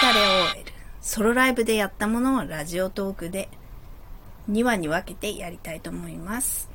[0.00, 0.64] タレ OL。
[1.02, 3.50] ソロライブでやったものをラジオトークで
[4.50, 6.70] 2話に分けてやりたいと思います。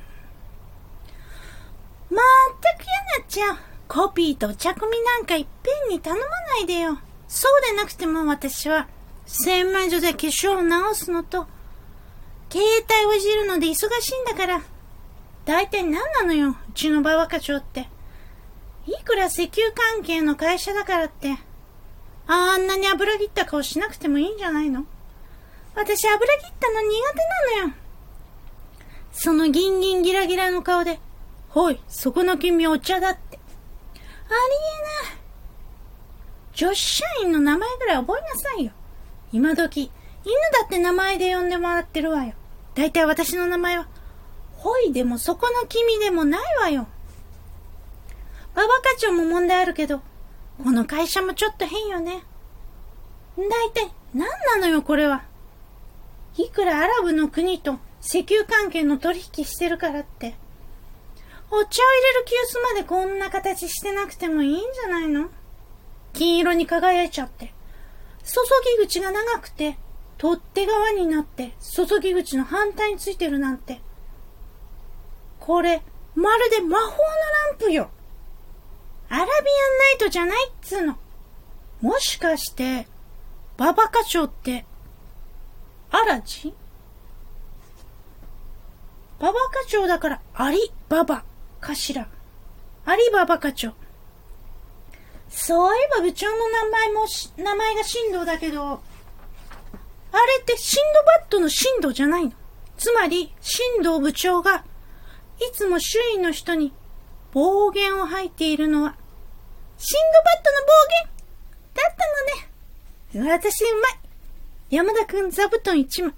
[2.12, 2.22] まっ
[2.62, 3.58] たく嫌なっちゃう。
[3.88, 7.00] コピーとお茶組なんかいっぺんに頼まないでよ。
[7.28, 8.88] そうでなくても私は、
[9.26, 11.48] 洗面所で化粧を直すのと、
[12.52, 12.64] 携
[13.02, 14.62] 帯をいじるので忙しいんだから。
[15.46, 17.90] 大体何なのよ、うちの馬場課長って。
[18.86, 21.40] いくら石油関係の会社だからって、
[22.28, 24.86] あんなに油切った顔しなくてもいいんじゃないの？
[25.76, 26.90] 私油切ったの苦
[27.52, 27.74] 手なのよ。
[29.12, 31.00] そのギンギンギラギラの顔で、
[31.50, 33.38] ほい、そこの君お茶だって。
[33.38, 34.36] あり
[35.04, 35.18] えない。
[36.54, 38.72] 女子社員の名前ぐらい覚えなさいよ。
[39.32, 39.92] 今時、
[40.24, 42.34] 犬だって名前で呼んでもらってるわよ。
[42.74, 43.88] だいたい私の名前は、
[44.54, 46.88] ほいでもそこの君でもないわよ。
[48.54, 50.02] 馬場課長も問題あるけど、
[50.64, 52.24] この会社もちょっと変よね。
[53.38, 55.24] だいたい何なのよこれは。
[56.38, 60.36] いくらアラブの国と石油関係の取引してるからって、
[61.52, 65.30] お茶を入れる急須までこんな形してなくてもいいんじゃないの？
[66.14, 67.54] 金色に輝いちゃって。
[68.24, 68.42] 注
[68.80, 69.78] ぎ口が長くて、
[70.18, 73.82] 取っ手側になって注ぎ口の反対についてるなんて。
[75.40, 75.84] これ、
[76.16, 77.92] まるで魔法のランプよ。
[79.10, 79.42] アラビアンナ
[79.96, 80.98] イトじゃないっつうの。
[81.82, 82.88] もしかして、
[83.58, 84.66] ババ課長って、
[85.92, 86.54] アラジン？
[89.20, 91.24] ババ課長だから、アリババ
[91.62, 92.08] かしら。
[92.86, 93.74] アリババ課長。
[95.30, 98.82] そういえば部長の名前もし、名前が振動だけど、
[100.12, 102.32] あれってシンドバッドの振動じゃないの？
[102.78, 104.66] つまり、振動部長が、
[105.40, 106.74] いつも周囲の人に
[107.36, 108.96] 暴言を吐いているのは、
[109.78, 111.10] シンドバッドの暴言
[111.74, 111.96] だっ
[113.12, 113.30] たのね。
[113.30, 114.00] 私うまい。
[114.70, 116.14] 山田くん座布団一枚。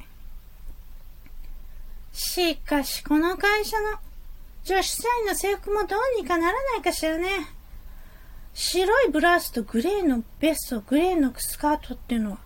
[2.13, 3.97] しかし、この会社の
[4.63, 7.47] 女子社員の制服もどうにかならないかしらね。
[8.53, 12.37] 白いブラウスとグレーのベスト、グレーのスカートっていうのは、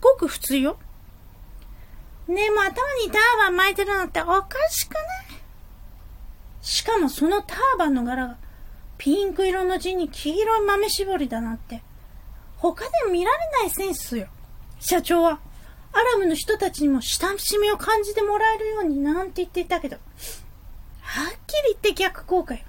[0.00, 0.78] ごく普通よ。
[2.26, 2.70] でも頭
[3.04, 5.33] にターバン巻いてるのっておかしくない？
[6.64, 8.36] しかもそのターバンの柄が
[8.96, 11.82] ピンク色の地に黄色い豆絞りだなんて。
[12.56, 14.28] 他で見られないセンスよ。
[14.80, 15.40] 社長は。
[15.92, 19.96] アラブの人たちにも親しみを感じてもらえるようになんて言っていたけど、
[21.02, 22.60] はっきり言って逆効果よ。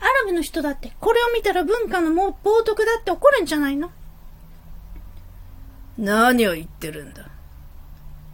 [0.00, 3.92] アラブの人だってこれを見たら文化のもう冒涜だって怒るんじゃないの？
[5.98, 7.28] 何を言ってるんだ。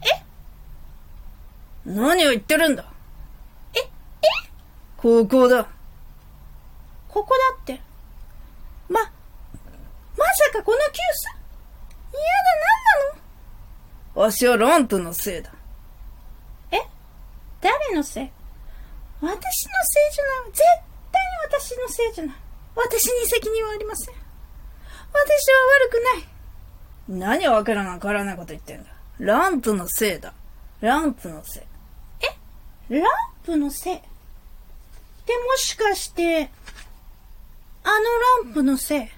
[0.03, 0.23] え？
[1.85, 2.85] 何を言ってるんだ。
[2.85, 2.96] え、え
[4.97, 5.67] ここだ。
[7.09, 7.81] ここだって。
[8.89, 11.37] ま、まさかこの急須？
[12.12, 13.21] 嫌だ、なんな
[14.15, 14.23] の？
[14.23, 15.53] わしはランプのせいだ。
[16.73, 16.81] え？
[17.61, 18.31] 誰のせい？
[19.21, 20.53] 私のせいじゃない。
[20.53, 20.62] 絶
[21.13, 22.37] 対に私のせいじゃない。
[22.75, 24.15] 私に責任はありません。
[24.15, 24.21] 私
[25.13, 26.01] は悪く
[27.09, 27.39] ない。
[27.39, 28.91] 何をわからなからないこと言ってんだ。
[29.19, 30.34] ランプのせいだ。
[30.81, 31.63] ランプのせい。
[32.89, 33.03] ラン
[33.45, 34.01] プのせい？
[35.27, 36.51] で、もしかして、
[37.83, 37.95] あの
[38.45, 39.09] ランプのせい。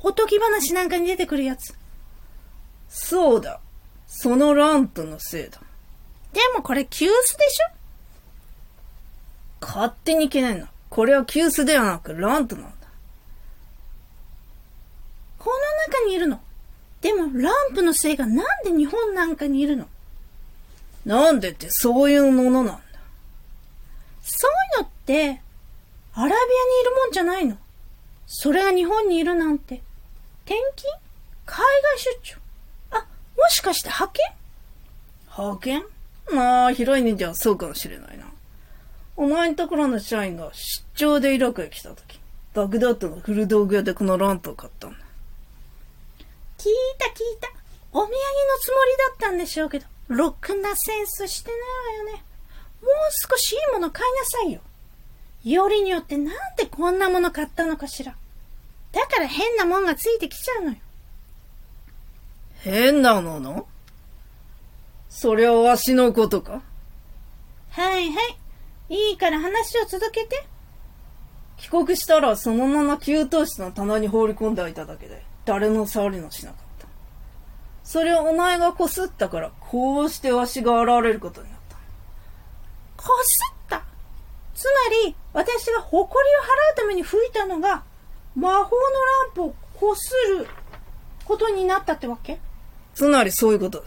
[0.00, 1.74] おとぎ話なんかに出てくるやつ。
[2.88, 3.60] そうだ。
[4.06, 5.60] そのランプのせいだ。
[6.32, 9.64] でもこれ急須でしょ？
[9.64, 10.68] 勝手にいけないな。
[10.90, 12.70] これは急須ではなくランプなんだ。
[15.38, 16.40] この中にいるの？
[17.00, 19.86] でもランプのせいがなんで日本なんかにいるの？
[21.04, 22.80] なんでってそういうものなんだ。
[25.02, 25.40] って、
[26.14, 27.56] アラビアにいるもんじゃないの。
[28.26, 29.82] それが日本にいるなんて。
[30.44, 30.92] 転勤？
[31.44, 32.38] 海外出張？
[32.90, 34.34] あ、もしかして派遣？
[35.36, 35.84] 派遣？
[36.32, 38.26] まあ、広い意味ではそうかもしれないな。
[39.16, 42.20] お前んところの社員が出張でイラクへ来た時、
[42.54, 44.98] バグダッドの古道具屋でこのランプを買ったんだ。
[46.58, 47.48] 聞いた聞いた。
[47.92, 48.14] お土産の
[48.60, 52.24] つもりだったんでしょうけど、ろくなセンスしてないわよね。
[52.82, 52.92] もう
[53.30, 54.60] 少しいいもの買いなさいよ。
[55.44, 58.14] よりによってなんでこんなもの買ったのかしら。
[58.92, 60.76] だから変なもんがついてきちゃうのよ。
[62.60, 63.66] 変なもの？
[65.08, 66.62] そりゃわしのことか？
[67.70, 68.20] はいは
[68.88, 68.94] い。
[69.10, 70.44] いいから話を続けて。
[71.58, 76.86] 帰国したらそのまま給湯室の棚に放り込んでおいただけで、誰の触りもしなかった。
[77.84, 81.76] それをお前がこすったから、こうしてわしが現れることになった。
[82.96, 83.51] こすった。
[84.62, 84.70] つま
[85.08, 87.82] り、私が誇りを払うために吹いたのが、
[88.36, 88.82] 魔法の
[89.26, 90.46] ランプをこする
[91.24, 92.38] ことになったってわけ？
[92.94, 93.86] つまりそういうことだ。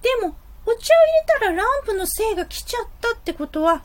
[0.00, 0.82] でも、お茶を入れ
[1.26, 3.82] たらランプの精が来ちゃったってことは、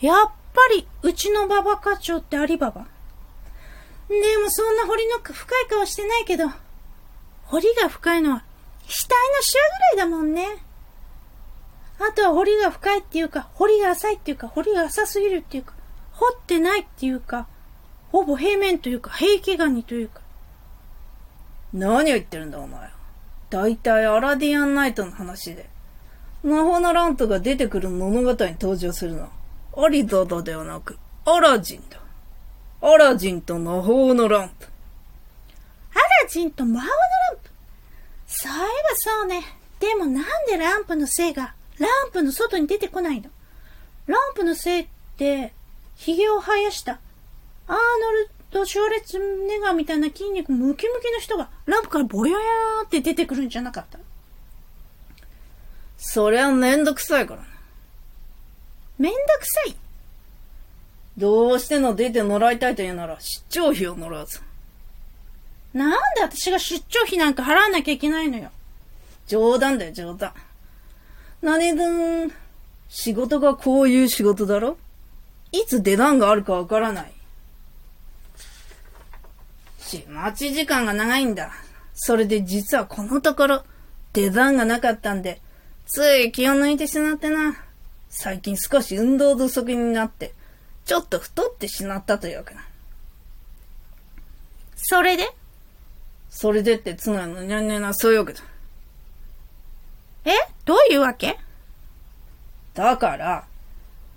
[0.00, 2.86] やっぱりうちの馬場課長ってアリババ？
[4.08, 6.44] でもそんな彫りの深い顔してないけど、
[7.46, 8.44] 彫りが深いのは
[8.86, 8.92] 額の
[9.42, 9.62] シワ
[9.96, 10.46] ぐらいだもんね。
[12.02, 15.74] あとは彫りが深いっていうか、彫りが浅いっていうか、彫りが浅すぎるっていうか、
[16.12, 17.46] 彫ってないっていうか、
[18.10, 20.22] ほぼ平面というか、平気ガニというか。
[21.72, 22.90] 何を言ってるんだお前。
[23.50, 25.68] だいたいアラディアンナイトの話で。
[26.42, 29.28] 魔法のランプが出てくる物語に登場するのは、
[29.76, 32.00] アリダダではなく、アラジンだ。
[32.80, 34.66] アラジンと魔法のランプ。
[35.92, 37.50] アラジンと魔法のランプ？
[38.26, 39.42] そういえばそうね。
[39.80, 43.28] でもなんでランプの精がランプの外に出てこないの
[44.06, 44.86] ランプの精っ
[45.16, 45.52] て、
[45.96, 47.00] 髭を生やした、
[47.66, 47.78] アーノ
[48.12, 53.98] ルド・シュワレッツネガーみたいな筋肉ムキムキの人がランプからボヤヤーって出てくるんじゃなかった？
[55.96, 57.46] そりゃめんどくさいからな。
[58.98, 59.76] めんどくさい？
[61.16, 64.40] どうしても出てもらいたいと言うなら出張費をもらうぞ。
[65.72, 68.50] なんで私が出張費なんか払わなきゃいけないのよ。
[69.28, 70.32] 冗談だよ、冗談。
[71.42, 72.32] 何分、
[72.88, 74.76] 仕事がこういう仕事だろ？
[75.52, 77.12] いつ出番があるかわからない。
[79.78, 81.50] し、待ち時間が長いんだ。
[81.94, 83.64] それで実はこのところ、
[84.12, 85.40] 出番がなかったんで、
[85.86, 87.56] つい気を抜いてしまってな。
[88.08, 90.34] 最近少し運動不足になって、
[90.84, 92.60] ちょっと太ってしまったというわけだ。
[94.76, 95.28] それで？
[96.28, 98.40] それでってつまりのにゃんにゃなそういうわけだ。
[100.24, 100.30] え？
[100.64, 101.38] どういうわけ？
[102.74, 103.46] だから、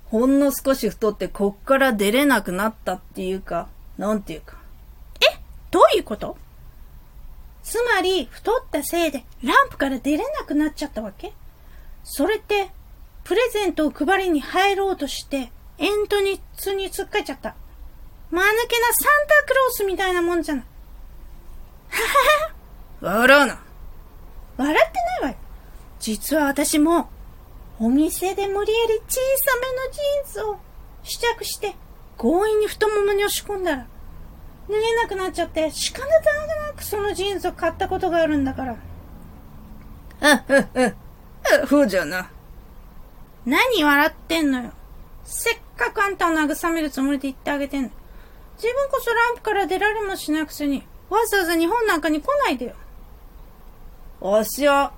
[0.05, 3.67] ほんの少し太ってこっから出れなくなったっていうか、
[3.97, 4.57] なんていうか。
[5.21, 5.39] え？
[5.71, 6.37] どういうこと？
[7.63, 11.33] つまり、太ったせいでランプから出れなくなっちゃったわけ？
[12.03, 12.69] それって、
[13.23, 17.55] プレゼントを配りに入ろうとして、エントニッツに突っかえちゃった。
[18.29, 20.65] 間抜けなサンタクロースみたいなもんじゃない。
[22.99, 23.59] 笑うな。
[24.57, 25.35] 笑ってないわよ。
[26.03, 27.07] 実は私も、
[27.79, 30.57] お店で無理やり小さめのジーンズを
[31.01, 31.75] 試着して、
[32.17, 33.87] 強引に太ももに押し込んだら、
[34.67, 36.13] 脱げなくなっちゃって、仕方な
[36.75, 38.75] くそのジーンズを買ったことがあるんだから。
[40.19, 41.67] あ、うん、うん。
[41.69, 42.29] そうじゃな。
[43.45, 44.71] 何笑ってんのよ。
[45.23, 47.89] せっかくあんたを慰めるつもりで言ってあげてんの。
[48.57, 52.73] 自分こそランプから出られもしなくせに、わざわざ日本なんかに来ないでよ。
[54.19, 54.91] わしは、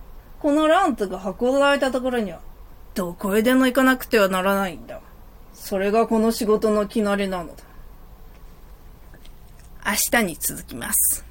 [0.46, 2.40] このランプが運ばれたところには、
[2.94, 5.02] どこへでも行かなくてはならないんだ。
[5.56, 7.64] それがこの仕事の決まりなのだ。
[9.88, 11.26] 明日に続きます。